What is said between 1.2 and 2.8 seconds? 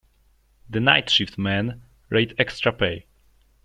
men rate extra